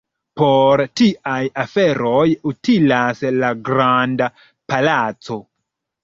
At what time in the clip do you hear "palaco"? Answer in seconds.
4.73-5.39